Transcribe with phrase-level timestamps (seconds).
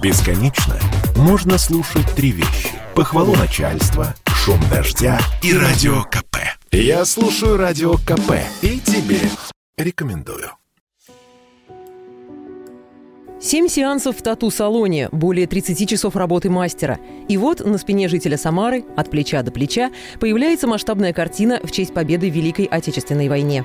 [0.00, 0.76] Бесконечно
[1.16, 2.70] можно слушать три вещи.
[2.94, 6.36] Похвалу начальства, шум дождя и радио КП.
[6.70, 9.18] Я слушаю радио КП и тебе
[9.76, 10.52] рекомендую.
[13.40, 16.98] Семь сеансов в тату-салоне, более 30 часов работы мастера.
[17.28, 19.90] И вот на спине жителя Самары, от плеча до плеча,
[20.20, 23.64] появляется масштабная картина в честь победы в Великой Отечественной войне.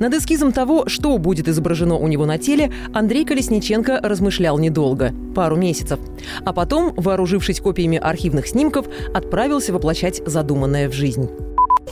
[0.00, 5.56] Над эскизом того, что будет изображено у него на теле, Андрей Колесниченко размышлял недолго– пару
[5.56, 6.00] месяцев.
[6.42, 11.28] А потом, вооружившись копиями архивных снимков, отправился воплощать задуманное в жизнь.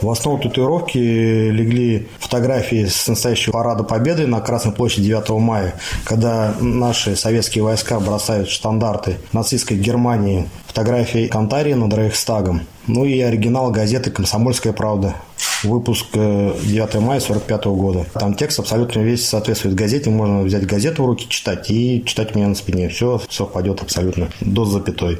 [0.00, 6.54] В основу татуировки легли фотографии с настоящего парада Победы на Красной площади 9 мая, когда
[6.60, 14.10] наши советские войска бросают штандарты нацистской Германии, фотографии Кантарии над Рейхстагом, ну и оригинал газеты
[14.10, 15.16] «Комсомольская правда»,
[15.64, 18.06] выпуск 9 э, мая 45 года.
[18.14, 20.10] Там текст абсолютно весь соответствует газете.
[20.10, 22.88] Можно взять газету в руки, читать и читать у меня на спине.
[22.88, 25.18] Все совпадет абсолютно до запятой.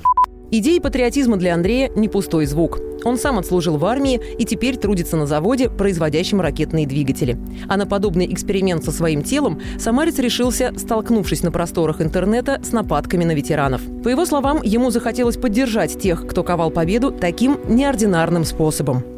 [0.50, 2.78] Идея патриотизма для Андрея– не пустой звук.
[3.04, 7.36] Он сам отслужил в армии и теперь трудится на заводе, производящем ракетные двигатели.
[7.68, 13.24] А на подобный эксперимент со своим телом Самарец решился, столкнувшись на просторах интернета с нападками
[13.24, 13.82] на ветеранов.
[14.02, 19.17] По его словам, ему захотелось поддержать тех, кто ковал победу таким неординарным способом.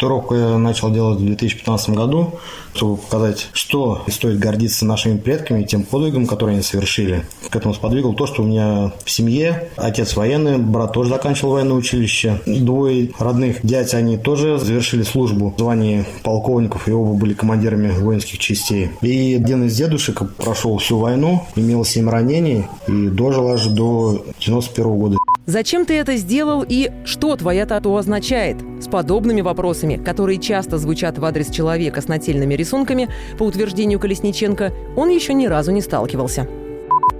[0.00, 2.32] Татуировку я начал делать в 2015 году,
[2.72, 7.26] чтобы показать, что стоит гордиться нашими предками, тем подвигом, который они совершили.
[7.50, 11.76] К этому сподвигал то, что у меня в семье отец военный, брат тоже заканчивал военное
[11.76, 12.40] училище.
[12.46, 18.38] Двое родных дядь, они тоже завершили службу в звании полковников, и оба были командирами воинских
[18.38, 18.92] частей.
[19.02, 24.98] И один из дедушек прошел всю войну, имел семь ранений и дожил аж до 91
[24.98, 25.18] года.
[25.44, 28.56] Зачем ты это сделал и что твоя тату означает?
[28.80, 34.72] С подобными вопросами, которые часто звучат в адрес человека с нательными рисунками, по утверждению Колесниченко,
[34.96, 36.48] он еще ни разу не сталкивался.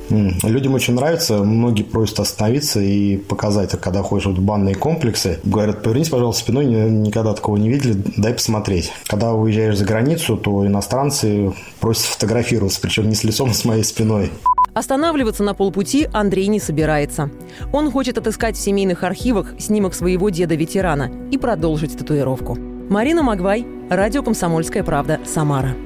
[0.08, 5.38] Людям очень нравится, многие просят остановиться и показать, когда ходишь в банные комплексы.
[5.44, 8.90] Говорят, повернись, пожалуйста, спиной, никогда такого не видели, дай посмотреть.
[9.06, 13.84] Когда уезжаешь за границу, то иностранцы просят сфотографироваться, причем не с лицом, а с моей
[13.84, 14.30] спиной.
[14.74, 17.30] Останавливаться на полпути Андрей не собирается.
[17.72, 22.56] Он хочет отыскать в семейных архивах снимок своего деда-ветерана и продолжить татуировку.
[22.56, 25.76] Марина Магвай, радио «Комсомольская правда», Самара.